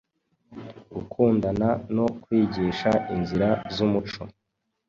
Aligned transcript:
gukundana 0.93 1.67
no 1.95 2.05
kwigisha 2.21 2.91
inzira 3.15 3.49
zumuco 3.75 4.21